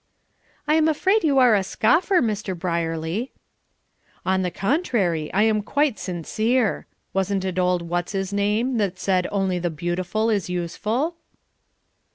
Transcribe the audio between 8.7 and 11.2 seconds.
that said only the beautiful is useful?"